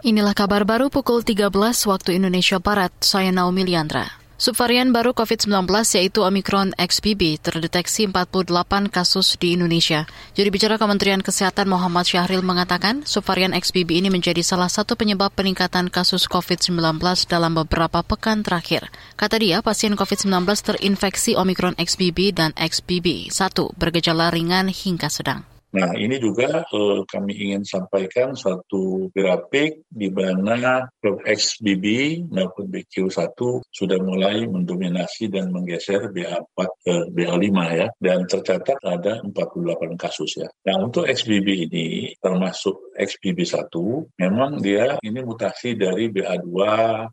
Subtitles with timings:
[0.00, 1.52] Inilah kabar baru pukul 13
[1.84, 2.88] waktu Indonesia Barat.
[3.04, 4.08] Saya Naomi Liandra.
[4.40, 5.68] Subvarian baru COVID-19
[6.00, 10.08] yaitu Omicron XBB terdeteksi 48 kasus di Indonesia.
[10.32, 15.92] Juru bicara Kementerian Kesehatan Muhammad Syahril mengatakan subvarian XBB ini menjadi salah satu penyebab peningkatan
[15.92, 16.80] kasus COVID-19
[17.28, 18.88] dalam beberapa pekan terakhir.
[19.20, 20.32] Kata dia, pasien COVID-19
[20.64, 23.36] terinfeksi Omicron XBB dan XBB 1
[23.76, 25.49] bergejala ringan hingga sedang.
[25.70, 31.84] Nah, ini juga eh, kami ingin sampaikan satu grafik di mana klub XBB
[32.26, 33.38] maupun BQ1
[33.70, 37.86] sudah mulai mendominasi dan menggeser BA4 ke BA5 ya.
[38.02, 40.48] Dan tercatat ada 48 kasus ya.
[40.66, 41.86] Nah, untuk XBB ini
[42.18, 43.72] termasuk XBB1
[44.20, 46.52] memang dia ini mutasi dari BA2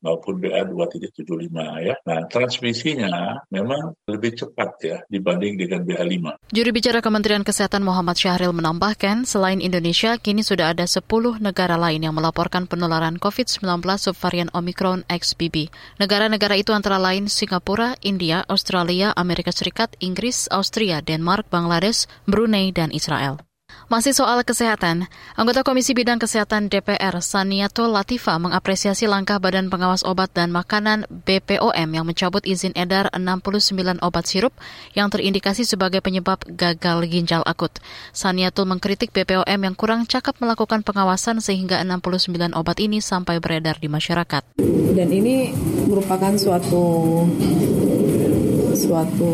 [0.04, 1.96] maupun BA2.75 ya.
[2.04, 6.52] Nah, transmisinya memang lebih cepat ya dibanding dengan BA5.
[6.52, 11.08] Juru bicara Kementerian Kesehatan Muhammad Syahril menambahkan, selain Indonesia, kini sudah ada 10
[11.40, 13.64] negara lain yang melaporkan penularan COVID-19
[13.96, 15.72] subvarian Omicron XBB.
[16.04, 22.92] Negara-negara itu antara lain Singapura, India, Australia, Amerika Serikat, Inggris, Austria, Denmark, Bangladesh, Brunei, dan
[22.92, 23.47] Israel.
[23.88, 25.08] Masih soal kesehatan,
[25.40, 31.96] anggota Komisi Bidang Kesehatan DPR Saniato Latifa mengapresiasi langkah Badan Pengawas Obat dan Makanan BPOM
[31.96, 34.52] yang mencabut izin edar 69 obat sirup
[34.92, 37.72] yang terindikasi sebagai penyebab gagal ginjal akut.
[38.12, 43.88] Saniatul mengkritik BPOM yang kurang cakap melakukan pengawasan sehingga 69 obat ini sampai beredar di
[43.88, 44.60] masyarakat.
[45.00, 45.56] Dan ini
[45.88, 46.84] merupakan suatu
[48.76, 49.32] suatu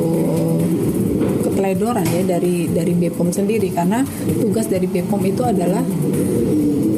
[1.64, 3.72] keteledoran ya dari dari BPOM sendiri.
[3.72, 4.03] Karena
[4.44, 5.80] tugas dari BPOM itu adalah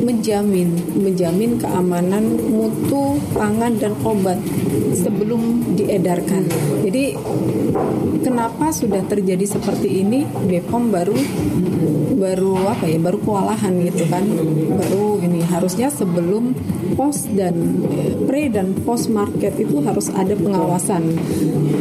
[0.05, 4.41] menjamin menjamin keamanan mutu pangan dan obat
[4.97, 6.49] sebelum diedarkan.
[6.81, 7.13] Jadi
[8.25, 10.25] kenapa sudah terjadi seperti ini?
[10.25, 11.17] BPOM baru
[12.15, 14.25] baru apa ya baru kewalahan gitu kan.
[14.81, 16.57] Baru ini harusnya sebelum
[16.97, 17.85] post dan
[18.25, 21.13] pre dan post market itu harus ada pengawasan.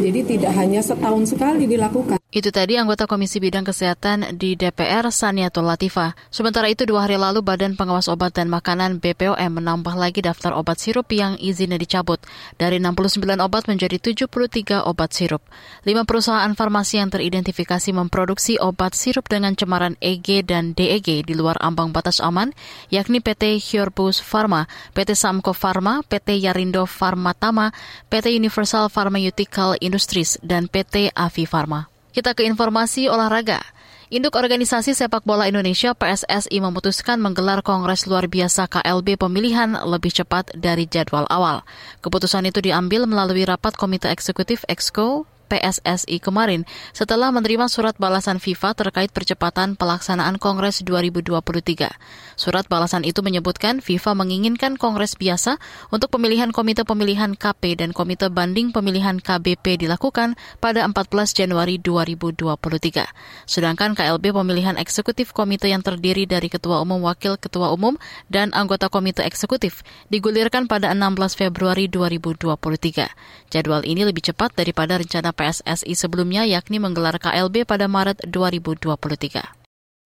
[0.05, 5.71] Jadi tidak hanya setahun sekali dilakukan itu tadi anggota Komisi Bidang Kesehatan di DPR Saniatul
[5.71, 6.19] Latifah.
[6.27, 10.75] Sementara itu dua hari lalu Badan Pengawas Obat dan Makanan BPOM menambah lagi daftar obat
[10.83, 12.19] sirup yang izinnya dicabut.
[12.59, 15.47] Dari 69 obat menjadi 73 obat sirup.
[15.87, 21.55] Lima perusahaan farmasi yang teridentifikasi memproduksi obat sirup dengan cemaran EG dan DEG di luar
[21.63, 22.51] ambang batas aman,
[22.91, 27.71] yakni PT Hyorbus Pharma, PT Samko Pharma, PT Yarindo Pharmatama,
[28.11, 31.94] PT Universal Pharmaceutical Industries, dan PT Avi Pharma.
[32.15, 33.59] Kita ke informasi olahraga.
[34.07, 40.47] Induk Organisasi Sepak Bola Indonesia PSSI memutuskan menggelar Kongres Luar Biasa KLB pemilihan lebih cepat
[40.55, 41.67] dari jadwal awal.
[41.99, 48.73] Keputusan itu diambil melalui rapat Komite Eksekutif Exco PSSI kemarin setelah menerima surat balasan FIFA
[48.73, 51.93] terkait percepatan pelaksanaan Kongres 2023.
[52.35, 55.61] Surat balasan itu menyebutkan FIFA menginginkan Kongres biasa
[55.93, 63.05] untuk pemilihan Komite Pemilihan KP dan Komite Banding Pemilihan KBP dilakukan pada 14 Januari 2023.
[63.45, 67.95] Sedangkan KLB pemilihan eksekutif komite yang terdiri dari Ketua Umum, Wakil Ketua Umum,
[68.27, 73.11] dan anggota Komite Eksekutif digulirkan pada 16 Februari 2023.
[73.53, 79.53] Jadwal ini lebih cepat daripada rencana PSSI sebelumnya yakni menggelar KLB pada Maret 2023.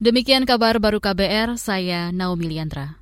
[0.04, 2.99] Demikian kabar baru KBR, saya Naomi Liandra.